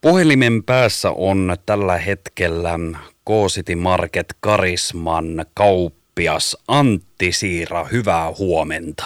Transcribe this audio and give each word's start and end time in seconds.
Puhelimen 0.00 0.62
päässä 0.64 1.10
on 1.10 1.56
tällä 1.66 1.98
hetkellä 1.98 2.78
K-City 3.24 3.74
Market 3.74 4.26
Karisman 4.40 5.44
kauppias 5.54 6.56
Antti 6.68 7.32
Siira. 7.32 7.84
Hyvää 7.84 8.32
huomenta. 8.38 9.04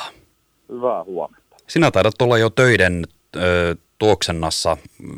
Hyvää 0.68 1.04
huomenta. 1.04 1.56
Sinä 1.66 1.90
taidat 1.90 2.22
olla 2.22 2.38
jo 2.38 2.50
töiden 2.50 3.04
ö, 3.36 3.76
tuoksennassa. 3.98 4.76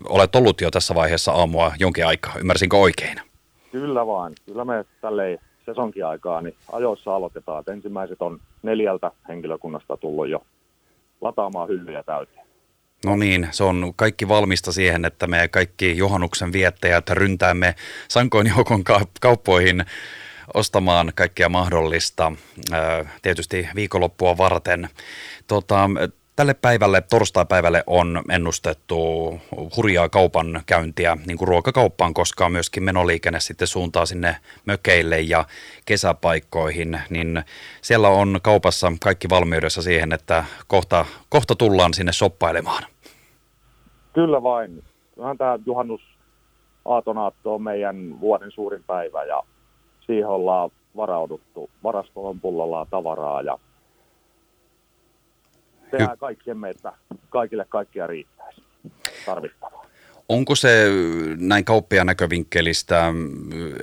Olet 0.09 0.37
ollut 0.37 0.61
jo 0.61 0.71
tässä 0.71 0.95
vaiheessa 0.95 1.33
aamua 1.33 1.73
jonkin 1.79 2.07
aikaa. 2.07 2.35
Ymmärsinkö 2.39 2.77
oikein? 2.77 3.21
Kyllä 3.73 4.07
vaan. 4.07 4.33
Kyllä 4.47 4.65
me 4.65 4.85
tälleen 5.01 5.39
sesonkin 5.67 6.07
aikaa 6.07 6.41
niin 6.41 6.55
ajoissa 6.73 7.15
aloitetaan. 7.15 7.61
Et 7.61 7.69
ensimmäiset 7.69 8.23
on 8.23 8.41
neljältä 8.63 9.11
henkilökunnasta 9.29 9.97
tullut 9.97 10.29
jo 10.29 10.43
lataamaan 11.21 11.69
hyllyjä 11.69 12.03
täyteen. 12.03 12.47
No 13.07 13.17
niin, 13.17 13.49
se 13.51 13.65
on 13.65 13.93
kaikki 13.97 14.29
valmista 14.29 14.73
siihen, 14.73 15.05
että 15.05 15.27
me 15.27 15.49
kaikki 15.49 15.97
juhannuksen 15.97 16.53
viettäjät 16.53 17.11
ryntäämme 17.11 17.75
sankoin 18.09 18.47
joukon 18.57 18.85
kauppoihin 19.21 19.85
ostamaan 20.55 21.13
kaikkea 21.15 21.49
mahdollista, 21.49 22.33
tietysti 23.23 23.69
viikonloppua 23.75 24.37
varten. 24.37 24.89
Tota, 25.47 25.91
Tälle 26.37 26.55
päivälle, 26.55 27.01
torstai-päivälle 27.01 27.85
on 27.87 28.23
ennustettu 28.31 29.41
hurjaa 29.77 30.09
kaupan 30.09 30.63
käyntiä 30.67 31.17
niin 31.27 31.39
kuin 31.39 31.49
ruokakauppaan, 31.49 32.15
koska 32.15 32.49
myöskin 32.49 32.83
menoliikenne 32.83 33.41
sitten 33.41 33.69
suuntaa 33.69 34.07
sinne 34.07 34.37
mökeille 34.65 35.21
ja 35.21 35.45
kesäpaikkoihin, 35.87 37.01
niin 37.11 37.43
siellä 37.83 38.09
on 38.09 38.41
kaupassa 38.43 38.93
kaikki 39.01 39.29
valmiudessa 39.29 39.83
siihen, 39.83 40.13
että 40.13 40.45
kohta, 40.67 41.07
kohta 41.29 41.55
tullaan 41.55 41.95
sinne 41.95 42.13
soppailemaan. 42.13 42.83
Kyllä 44.17 44.43
vain. 44.43 44.85
Kyllähän 45.15 45.39
tämä 45.39 45.59
juhannus 45.67 46.01
aatonaatto 46.85 47.55
on 47.55 47.63
meidän 47.63 48.21
vuoden 48.21 48.51
suurin 48.51 48.85
päivä 48.87 49.25
ja 49.25 49.43
siihen 50.07 50.29
ollaan 50.29 50.71
varauduttu. 50.97 51.71
Varasto 51.83 52.29
on 52.29 52.41
tavaraa 52.91 53.43
ja 53.43 53.59
tehdään 55.91 56.19
kaikkemme, 56.19 56.71
että 56.71 56.93
kaikille 57.29 57.67
kaikkia 57.69 58.07
riittäisi 58.07 58.63
tarvittavaa. 59.27 59.76
Onko 60.29 60.55
se 60.55 60.87
näin 61.37 61.65
kauppia 61.65 62.05
näkövinkkelistä, 62.05 63.13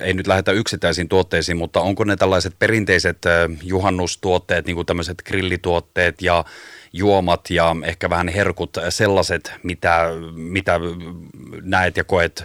ei 0.00 0.14
nyt 0.14 0.26
lähdetä 0.26 0.52
yksittäisiin 0.52 1.08
tuotteisiin, 1.08 1.56
mutta 1.56 1.80
onko 1.80 2.04
ne 2.04 2.16
tällaiset 2.16 2.54
perinteiset 2.58 3.18
juhannustuotteet, 3.62 4.66
niin 4.66 4.74
kuin 4.74 4.86
tämmöiset 4.86 5.22
grillituotteet 5.26 6.22
ja 6.22 6.44
juomat 6.92 7.50
ja 7.50 7.76
ehkä 7.84 8.10
vähän 8.10 8.28
herkut, 8.28 8.76
sellaiset, 8.88 9.52
mitä, 9.62 10.08
mitä 10.34 10.80
näet 11.62 11.96
ja 11.96 12.04
koet 12.04 12.44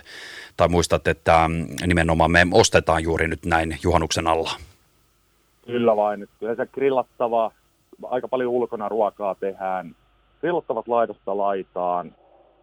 tai 0.58 0.68
muistat, 0.68 1.08
että 1.08 1.50
nimenomaan 1.88 2.32
me 2.32 2.48
ostetaan 2.52 3.04
juuri 3.04 3.28
nyt 3.28 3.46
näin 3.46 3.78
juhannuksen 3.84 4.28
alla? 4.28 4.52
Kyllä 5.66 5.96
vain. 5.96 6.28
Kyllä 6.40 6.56
se 6.56 6.66
grillattava 6.66 7.52
aika 8.04 8.28
paljon 8.28 8.52
ulkona 8.52 8.90
ruokaa 8.90 9.36
tehdään. 9.36 9.96
Grillattavat 10.42 10.88
laidasta 10.88 11.38
laitaan, 11.38 12.16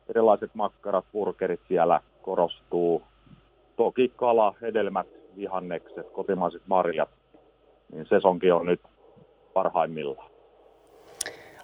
erilaiset 0.09 0.55
makkarat, 0.55 1.05
burgerit 1.13 1.61
siellä 1.69 2.01
korostuu. 2.23 3.03
Toki 3.77 4.13
kala, 4.17 4.55
hedelmät, 4.63 5.07
vihannekset, 5.37 6.11
kotimaiset 6.13 6.63
marjat, 6.67 7.11
niin 7.93 8.07
sesonkin 8.09 8.55
on 8.55 8.67
nyt 8.67 8.81
parhaimmillaan. 9.55 10.31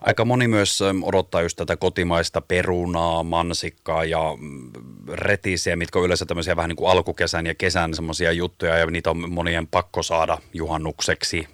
Aika 0.07 0.25
moni 0.25 0.49
myös 0.49 0.83
ähm, 0.83 1.05
odottaa 1.05 1.43
just 1.43 1.57
tätä 1.57 1.77
kotimaista 1.77 2.41
perunaa, 2.41 3.23
mansikkaa 3.23 4.05
ja 4.05 4.37
mm, 4.41 4.71
retisiä, 5.13 5.77
mitkä 5.77 5.99
on 5.99 6.05
yleensä 6.05 6.27
tämmöisiä 6.27 6.57
vähän 6.57 6.69
niin 6.69 6.77
kuin 6.77 6.91
alkukesän 6.91 7.47
ja 7.47 7.55
kesän 7.55 7.95
semmoisia 7.95 8.33
juttuja 8.33 8.79
ja 8.79 8.87
niitä 8.87 9.11
on 9.11 9.33
monien 9.33 9.67
pakko 9.67 10.03
saada 10.03 10.39
juhannukseksi. 10.55 11.49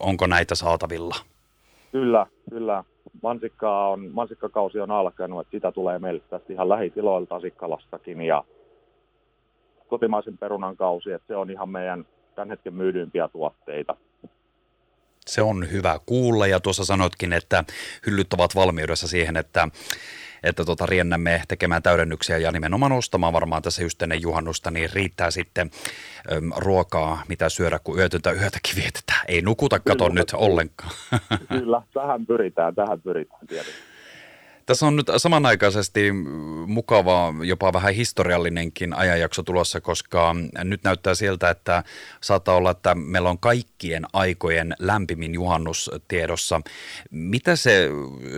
Onko 0.00 0.26
näitä 0.26 0.54
saatavilla? 0.54 1.16
Kyllä, 1.92 2.26
kyllä. 2.50 2.84
Mansikkaa 3.22 3.88
on, 3.88 4.10
mansikkakausi 4.12 4.80
on 4.80 4.90
alkanut, 4.90 5.40
että 5.40 5.50
sitä 5.50 5.72
tulee 5.72 5.98
meille 5.98 6.20
tästä 6.30 6.52
ihan 6.52 6.68
lähitiloilta 6.68 7.40
Sikkalastakin 7.40 8.20
ja 8.20 8.44
kotimaisen 9.88 10.38
perunan 10.38 10.76
kausi, 10.76 11.12
että 11.12 11.26
se 11.26 11.36
on 11.36 11.50
ihan 11.50 11.68
meidän 11.68 12.06
tämän 12.34 12.50
hetken 12.50 12.74
myydyimpiä 12.74 13.28
tuotteita. 13.28 13.96
Se 15.26 15.42
on 15.42 15.70
hyvä 15.70 15.98
kuulla 16.06 16.46
ja 16.46 16.60
tuossa 16.60 16.84
sanotkin, 16.84 17.32
että 17.32 17.64
hyllyt 18.06 18.32
ovat 18.32 18.54
valmiudessa 18.54 19.08
siihen, 19.08 19.36
että 19.36 19.68
että 20.42 20.64
tota, 20.64 20.86
riennämme 20.86 21.42
tekemään 21.48 21.82
täydennyksiä 21.82 22.38
ja 22.38 22.52
nimenomaan 22.52 22.92
ostamaan 22.92 23.32
varmaan 23.32 23.62
tässä 23.62 23.82
just 23.82 24.02
ennen 24.02 24.22
juhannusta, 24.22 24.70
niin 24.70 24.90
riittää 24.92 25.30
sitten 25.30 25.70
äm, 26.32 26.52
ruokaa, 26.56 27.22
mitä 27.28 27.48
syödä, 27.48 27.78
kun 27.84 27.98
yötöntä 27.98 28.30
yötäkin 28.30 28.76
vietetään. 28.76 29.20
Ei 29.28 29.42
nukuta, 29.42 29.78
kato 29.78 30.04
Kyllä, 30.04 30.20
nyt 30.20 30.32
ollenkaan. 30.34 30.90
Kyllä, 31.48 31.82
tähän 31.94 32.26
pyritään, 32.26 32.74
tähän 32.74 33.00
pyritään 33.00 33.46
tietysti. 33.46 33.89
Tässä 34.70 34.86
on 34.86 34.96
nyt 34.96 35.10
samanaikaisesti 35.16 36.12
mukava, 36.66 37.34
jopa 37.44 37.72
vähän 37.72 37.94
historiallinenkin 37.94 38.94
ajanjakso 38.94 39.42
tulossa, 39.42 39.80
koska 39.80 40.34
nyt 40.64 40.84
näyttää 40.84 41.14
siltä, 41.14 41.50
että 41.50 41.84
saattaa 42.20 42.54
olla, 42.54 42.70
että 42.70 42.94
meillä 42.94 43.30
on 43.30 43.38
kaikkien 43.38 44.06
aikojen 44.12 44.74
lämpimin 44.78 45.34
juhannus 45.34 45.90
tiedossa. 46.08 46.60
Mitä 47.10 47.56
se 47.56 47.88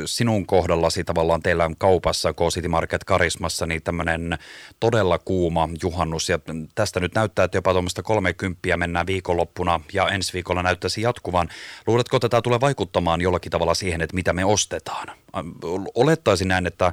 sinun 0.05 0.47
kohdallasi 0.47 1.05
tavallaan 1.05 1.43
teillä 1.43 1.65
on 1.65 1.77
kaupassa, 1.77 2.33
K-City 2.33 2.69
Market 2.69 3.05
Karismassa, 3.05 3.67
niin 3.67 3.83
tämmöinen 3.83 4.39
todella 4.81 5.19
kuuma 5.19 5.69
juhannus, 5.83 6.29
ja 6.29 6.39
tästä 6.75 7.01
nyt 7.01 7.15
näyttää, 7.15 7.45
että 7.45 7.59
jopa 7.59 7.73
tuommoista 7.73 8.03
30 8.03 8.77
mennään 8.77 9.07
viikonloppuna, 9.07 9.81
ja 9.93 10.09
ensi 10.09 10.33
viikolla 10.33 10.63
näyttäisi 10.63 11.03
jatkuvan. 11.03 11.49
Luuletko, 11.87 12.17
että 12.17 12.29
tämä 12.29 12.43
tulee 12.43 12.61
vaikuttamaan 12.61 13.21
jollakin 13.21 13.53
tavalla 13.53 13.75
siihen, 13.75 14.01
että 14.01 14.15
mitä 14.15 14.33
me 14.33 14.45
ostetaan? 14.45 15.22
Olet 15.35 15.93
olettaisin 15.95 16.49
näin, 16.49 16.67
että 16.67 16.93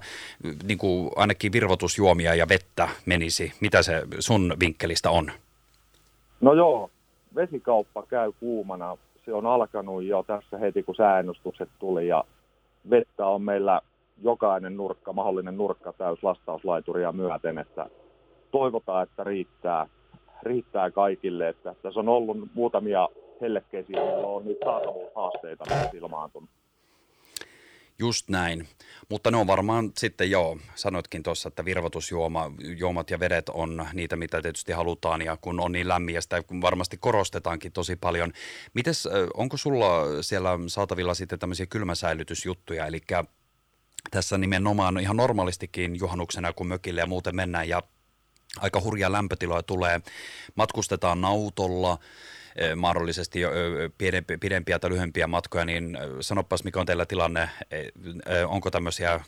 niin 0.63 0.77
kuin 0.77 1.11
ainakin 1.15 1.51
virvotusjuomia 1.51 2.35
ja 2.35 2.49
vettä 2.49 2.89
menisi. 3.05 3.53
Mitä 3.61 3.83
se 3.83 4.03
sun 4.19 4.53
vinkkelistä 4.59 5.09
on? 5.09 5.31
No 6.41 6.53
joo, 6.53 6.89
vesikauppa 7.35 8.03
käy 8.03 8.31
kuumana. 8.39 8.97
Se 9.25 9.33
on 9.33 9.45
alkanut 9.45 10.03
jo 10.03 10.23
tässä 10.23 10.57
heti, 10.57 10.83
kun 10.83 10.95
säännöstukset 10.95 11.69
tuli 11.79 12.07
ja 12.07 12.23
vettä 12.89 13.25
on 13.25 13.41
meillä 13.41 13.81
jokainen 14.23 14.77
nurkka, 14.77 15.13
mahdollinen 15.13 15.57
nurkka 15.57 15.93
täys 15.93 16.23
lastauslaituria 16.23 17.11
myöten, 17.11 17.57
että 17.57 17.85
toivotaan, 18.51 19.03
että 19.03 19.23
riittää, 19.23 19.87
riittää 20.43 20.91
kaikille. 20.91 21.49
Että 21.49 21.75
tässä 21.81 21.99
on 21.99 22.09
ollut 22.09 22.37
muutamia 22.53 23.09
hellekkeisiä, 23.41 24.03
joilla 24.03 24.27
on 24.27 24.45
nyt 24.45 24.57
saatavuushaasteita 24.65 25.65
ilmaantunut. 25.93 26.49
Just 27.99 28.29
näin. 28.29 28.67
Mutta 29.09 29.31
ne 29.31 29.37
on 29.37 29.47
varmaan 29.47 29.91
sitten 29.97 30.31
joo, 30.31 30.57
sanoitkin 30.75 31.23
tuossa, 31.23 31.47
että 31.47 31.65
virvotusjuomat 31.65 33.09
ja 33.09 33.19
vedet 33.19 33.49
on 33.49 33.87
niitä, 33.93 34.15
mitä 34.15 34.41
tietysti 34.41 34.71
halutaan 34.71 35.21
ja 35.21 35.37
kun 35.37 35.59
on 35.59 35.71
niin 35.71 35.87
lämmin 35.87 36.21
sitä 36.21 36.43
varmasti 36.61 36.97
korostetaankin 36.97 37.71
tosi 37.71 37.95
paljon. 37.95 38.33
Mites, 38.73 39.07
onko 39.33 39.57
sulla 39.57 40.21
siellä 40.21 40.49
saatavilla 40.67 41.13
sitten 41.13 41.39
tämmöisiä 41.39 41.65
kylmäsäilytysjuttuja, 41.65 42.85
eli 42.85 43.01
tässä 44.11 44.37
nimenomaan 44.37 44.99
ihan 44.99 45.17
normaalistikin 45.17 45.99
juhannuksena, 45.99 46.53
kun 46.53 46.67
mökille 46.67 47.01
ja 47.01 47.07
muuten 47.07 47.35
mennään 47.35 47.69
ja 47.69 47.83
aika 48.57 48.81
hurja 48.81 49.11
lämpötiloja 49.11 49.63
tulee, 49.63 50.01
matkustetaan 50.55 51.21
nautolla, 51.21 51.97
mahdollisesti 52.75 53.41
jo 53.41 53.49
pidempiä 54.39 54.79
tai 54.79 54.89
lyhyempiä 54.89 55.27
matkoja, 55.27 55.65
niin 55.65 55.97
sanopas 56.19 56.63
mikä 56.63 56.79
on 56.79 56.85
teillä 56.85 57.05
tilanne, 57.05 57.49
onko 58.47 58.71
tämmöisiä 58.71 59.19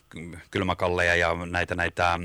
kylmäkalleja 0.50 1.14
ja 1.14 1.36
näitä 1.50 1.74
näitä 1.74 2.18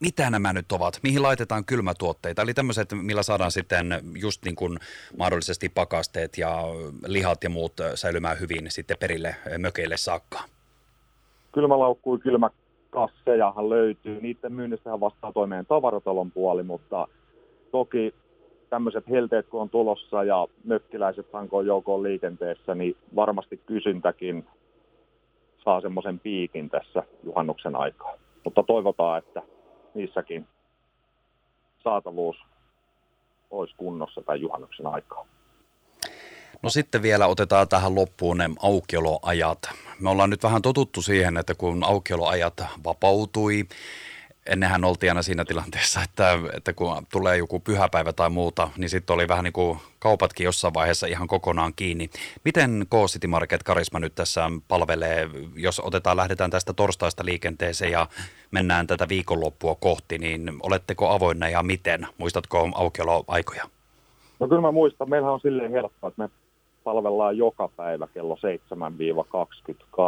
mitä 0.00 0.30
nämä 0.30 0.52
nyt 0.52 0.72
ovat? 0.72 1.00
Mihin 1.02 1.22
laitetaan 1.22 1.64
kylmätuotteita? 1.64 2.42
Eli 2.42 2.54
tämmöiset, 2.54 2.88
millä 3.02 3.22
saadaan 3.22 3.52
sitten 3.52 4.00
just 4.20 4.44
niin 4.44 4.56
kuin 4.56 4.78
mahdollisesti 5.18 5.68
pakasteet 5.68 6.38
ja 6.38 6.62
lihat 7.06 7.44
ja 7.44 7.50
muut 7.50 7.72
säilymään 7.94 8.40
hyvin 8.40 8.70
sitten 8.70 8.96
perille 9.00 9.36
mökeille 9.58 9.96
saakka. 9.96 10.40
Kylmälaukkuja, 11.52 12.22
kylmäkassejahan 12.22 13.70
löytyy. 13.70 14.20
Niiden 14.20 14.52
myynnistähän 14.52 15.00
vastaa 15.00 15.32
toimeen 15.32 15.66
tavaratalon 15.66 16.30
puoli, 16.30 16.62
mutta 16.62 17.08
toki 17.72 18.14
tämmöiset 18.70 19.08
helteet 19.10 19.46
kun 19.48 19.60
on 19.60 19.70
tulossa 19.70 20.24
ja 20.24 20.46
mökkiläiset 20.64 21.26
sankoon 21.32 21.66
joukoon 21.66 22.02
liikenteessä, 22.02 22.74
niin 22.74 22.96
varmasti 23.16 23.56
kysyntäkin 23.66 24.46
saa 25.64 25.80
semmoisen 25.80 26.18
piikin 26.18 26.70
tässä 26.70 27.02
juhannuksen 27.24 27.76
aikaa. 27.76 28.14
Mutta 28.44 28.62
toivotaan, 28.62 29.18
että 29.18 29.42
niissäkin 29.94 30.46
saatavuus 31.84 32.36
olisi 33.50 33.74
kunnossa 33.76 34.22
tai 34.22 34.40
juhannuksen 34.40 34.86
aikaa. 34.86 35.26
No 36.62 36.70
sitten 36.70 37.02
vielä 37.02 37.26
otetaan 37.26 37.68
tähän 37.68 37.94
loppuun 37.94 38.38
ne 38.38 38.50
aukioloajat. 38.62 39.58
Me 40.00 40.10
ollaan 40.10 40.30
nyt 40.30 40.42
vähän 40.42 40.62
totuttu 40.62 41.02
siihen, 41.02 41.36
että 41.36 41.54
kun 41.54 41.84
aukioloajat 41.84 42.54
vapautui, 42.84 43.64
ennenhän 44.46 44.84
oltiin 44.84 45.10
aina 45.10 45.22
siinä 45.22 45.44
tilanteessa, 45.44 46.02
että, 46.02 46.38
että 46.56 46.72
kun 46.72 47.06
tulee 47.12 47.36
joku 47.36 47.60
pyhäpäivä 47.60 48.12
tai 48.12 48.30
muuta, 48.30 48.70
niin 48.76 48.90
sitten 48.90 49.14
oli 49.14 49.28
vähän 49.28 49.44
niin 49.44 49.52
kuin 49.52 49.78
kaupatkin 49.98 50.44
jossain 50.44 50.74
vaiheessa 50.74 51.06
ihan 51.06 51.28
kokonaan 51.28 51.72
kiinni. 51.76 52.10
Miten 52.44 52.86
K-City 52.90 53.26
Market 53.26 53.62
Karisma 53.62 53.98
nyt 53.98 54.14
tässä 54.14 54.50
palvelee, 54.68 55.30
jos 55.54 55.80
otetaan, 55.84 56.16
lähdetään 56.16 56.50
tästä 56.50 56.72
torstaista 56.72 57.24
liikenteeseen 57.24 57.92
ja 57.92 58.06
mennään 58.50 58.86
tätä 58.86 59.08
viikonloppua 59.08 59.74
kohti, 59.74 60.18
niin 60.18 60.52
oletteko 60.62 61.10
avoinna 61.10 61.48
ja 61.48 61.62
miten? 61.62 62.06
Muistatko 62.18 62.70
aukioloaikoja? 62.74 63.64
No 64.40 64.48
kyllä 64.48 64.62
mä 64.62 64.72
muistan, 64.72 65.10
meillähän 65.10 65.34
on 65.34 65.40
silleen 65.40 65.72
helppoa, 65.72 66.08
että 66.08 66.22
me 66.22 66.30
palvellaan 66.84 67.36
joka 67.36 67.68
päivä 67.68 68.06
kello 68.14 68.38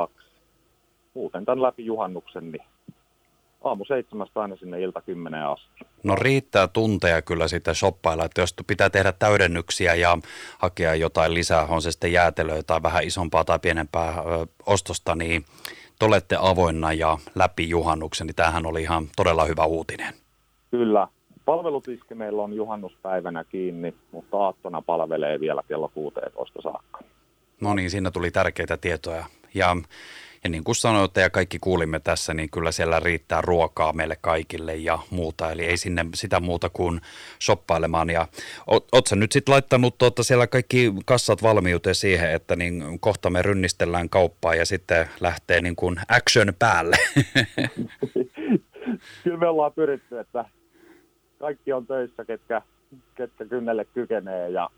7-22. 0.08 0.10
Muuten 1.14 1.44
tämän 1.44 1.62
läpi 1.62 1.86
juhannuksen, 1.86 2.52
niin 2.52 2.62
aamu 3.64 3.84
seitsemästä 3.84 4.40
aina 4.40 4.56
sinne 4.56 4.80
ilta 4.80 5.00
kymmeneen 5.00 5.46
asti. 5.46 5.68
No 6.04 6.14
riittää 6.14 6.68
tunteja 6.68 7.22
kyllä 7.22 7.48
sitten 7.48 7.74
shoppailla, 7.74 8.24
että 8.24 8.40
jos 8.40 8.54
pitää 8.66 8.90
tehdä 8.90 9.12
täydennyksiä 9.12 9.94
ja 9.94 10.18
hakea 10.58 10.94
jotain 10.94 11.34
lisää, 11.34 11.66
on 11.66 11.82
se 11.82 11.92
sitten 11.92 12.12
jäätelöä 12.12 12.62
tai 12.62 12.82
vähän 12.82 13.04
isompaa 13.04 13.44
tai 13.44 13.58
pienempää 13.58 14.08
ö, 14.08 14.46
ostosta, 14.66 15.14
niin 15.14 15.44
te 15.98 16.06
olette 16.06 16.36
avoinna 16.40 16.92
ja 16.92 17.18
läpi 17.34 17.68
juhannuksen, 17.68 18.26
niin 18.26 18.34
tämähän 18.34 18.66
oli 18.66 18.82
ihan 18.82 19.06
todella 19.16 19.44
hyvä 19.44 19.64
uutinen. 19.64 20.14
Kyllä. 20.70 21.08
Palvelutiski 21.44 22.14
meillä 22.14 22.42
on 22.42 22.52
juhannuspäivänä 22.52 23.44
kiinni, 23.44 23.94
mutta 24.12 24.36
aattona 24.36 24.82
palvelee 24.82 25.40
vielä 25.40 25.62
kello 25.68 25.90
16 25.94 26.62
saakka. 26.62 27.00
No 27.60 27.74
niin, 27.74 27.90
siinä 27.90 28.10
tuli 28.10 28.30
tärkeitä 28.30 28.76
tietoja. 28.76 29.24
Ja 29.54 29.76
ja 30.44 30.50
niin 30.50 30.64
kuin 30.64 30.76
sanoitte 30.76 31.20
ja 31.20 31.30
kaikki 31.30 31.58
kuulimme 31.58 32.00
tässä, 32.00 32.34
niin 32.34 32.50
kyllä 32.50 32.72
siellä 32.72 33.00
riittää 33.00 33.40
ruokaa 33.40 33.92
meille 33.92 34.16
kaikille 34.20 34.76
ja 34.76 34.98
muuta. 35.10 35.50
Eli 35.50 35.64
ei 35.64 35.76
sinne 35.76 36.06
sitä 36.14 36.40
muuta 36.40 36.68
kuin 36.68 37.00
shoppailemaan. 37.44 38.10
Ja 38.10 38.26
ootko 38.66 39.14
nyt 39.14 39.32
sitten 39.32 39.52
laittanut 39.52 39.98
tuota 39.98 40.22
siellä 40.22 40.46
kaikki 40.46 40.92
kassat 41.06 41.42
valmiuteen 41.42 41.94
siihen, 41.94 42.32
että 42.32 42.56
niin 42.56 43.00
kohta 43.00 43.30
me 43.30 43.42
rynnistellään 43.42 44.08
kauppaa 44.08 44.54
ja 44.54 44.66
sitten 44.66 45.08
lähtee 45.20 45.60
niin 45.60 45.76
kuin 45.76 45.96
action 46.08 46.52
päälle? 46.58 46.96
kyllä 49.24 49.38
me 49.38 49.48
ollaan 49.48 49.72
pyritty, 49.72 50.18
että 50.18 50.44
kaikki 51.38 51.72
on 51.72 51.86
töissä, 51.86 52.24
ketkä, 52.24 52.62
ketkä 53.14 53.44
kynnelle 53.44 53.84
kykenee 53.84 54.50
ja 54.50 54.70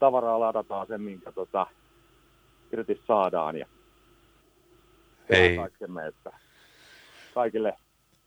tavaraa 0.00 0.40
ladataan 0.40 0.86
sen, 0.86 1.00
minkä 1.00 1.32
tota, 1.32 1.66
irti 2.72 3.00
saadaan. 3.06 3.56
Ja 3.56 3.66
ei. 5.36 5.56
kaikkemme, 5.56 6.06
että 6.06 6.30
kaikille 7.34 7.76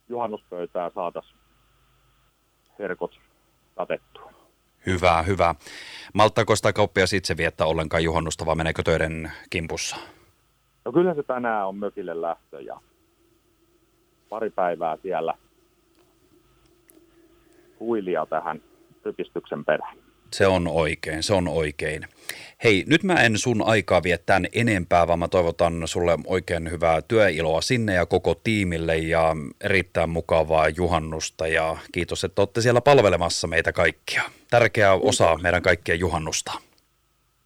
juhannuspöytään 0.10 0.92
saataisiin 0.96 1.40
herkot 2.80 3.20
katettua. 3.76 4.34
Hyvä, 4.86 5.22
hyvä. 5.22 5.56
Malttaako 6.14 6.56
sitä 6.56 6.74
kauppia 6.74 7.06
itse 7.16 7.38
viettää 7.38 7.68
ollenkaan 7.68 8.04
juhannusta 8.04 8.46
vai 8.46 8.56
meneekö 8.56 8.84
töiden 8.84 9.32
kimpussa? 9.50 9.96
No 10.86 10.92
kyllä 10.92 11.14
se 11.14 11.24
tänään 11.24 11.68
on 11.68 11.76
mökille 11.76 12.22
lähtö 12.22 12.62
ja 12.62 12.82
pari 14.30 14.50
päivää 14.50 14.98
siellä 15.02 15.34
huilia 17.80 18.26
tähän 18.26 18.62
rypistyksen 19.06 19.66
perään. 19.66 20.03
Se 20.34 20.48
on 20.48 20.68
oikein, 20.68 21.24
se 21.24 21.34
on 21.34 21.48
oikein. 21.48 22.08
Hei, 22.64 22.84
nyt 22.88 23.04
mä 23.04 23.14
en 23.14 23.38
sun 23.38 23.62
aikaa 23.66 24.04
vie 24.04 24.18
tän 24.18 24.48
enempää, 24.54 25.08
vaan 25.08 25.20
mä 25.20 25.28
toivotan 25.28 25.88
sulle 25.88 26.18
oikein 26.28 26.72
hyvää 26.72 27.02
työiloa 27.02 27.62
sinne 27.62 27.94
ja 27.94 28.06
koko 28.06 28.36
tiimille 28.36 28.98
ja 28.98 29.36
erittäin 29.62 30.10
mukavaa 30.10 30.70
juhannusta 30.70 31.48
ja 31.48 31.78
kiitos, 31.92 32.24
että 32.24 32.42
olette 32.42 32.62
siellä 32.62 32.82
palvelemassa 32.82 33.48
meitä 33.48 33.72
kaikkia. 33.72 34.22
Tärkeä 34.50 34.94
osa 34.94 35.38
meidän 35.42 35.62
kaikkien 35.62 36.00
juhannusta. 36.00 36.52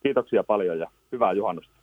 Kiitoksia 0.03 0.43
paljon 0.43 0.79
ja 0.79 0.87
hyvää 1.11 1.33
juhannusta. 1.33 1.76